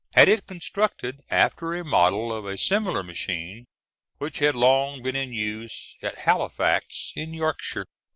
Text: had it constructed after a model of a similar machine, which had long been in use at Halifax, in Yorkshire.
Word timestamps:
had 0.15 0.27
it 0.27 0.47
constructed 0.47 1.21
after 1.29 1.75
a 1.75 1.85
model 1.85 2.33
of 2.33 2.43
a 2.43 2.57
similar 2.57 3.03
machine, 3.03 3.67
which 4.17 4.39
had 4.39 4.55
long 4.55 5.03
been 5.03 5.15
in 5.15 5.31
use 5.31 5.95
at 6.01 6.17
Halifax, 6.17 7.13
in 7.15 7.35
Yorkshire. 7.35 7.85